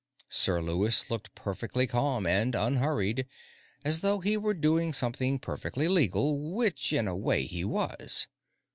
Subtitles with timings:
[0.31, 3.27] Sir Lewis looked perfectly calm and unhurried,
[3.85, 8.25] as though he were doing something perfectly legal which, in a way, he was.